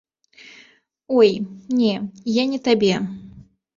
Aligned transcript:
Ой, 1.19 1.29
не, 1.83 1.93
я 2.41 2.47
не 2.55 2.59
табе. 2.69 2.93